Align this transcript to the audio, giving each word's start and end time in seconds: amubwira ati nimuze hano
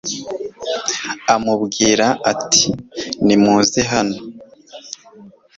amubwira 1.35 2.07
ati 2.31 2.65
nimuze 3.25 3.79
hano 3.91 4.17